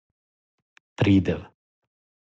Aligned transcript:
придев 0.97 1.39